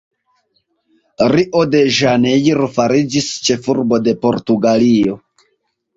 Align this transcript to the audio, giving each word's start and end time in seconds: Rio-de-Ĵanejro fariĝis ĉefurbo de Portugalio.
Rio-de-Ĵanejro 1.33 2.71
fariĝis 2.79 3.31
ĉefurbo 3.51 4.01
de 4.09 4.19
Portugalio. 4.25 5.21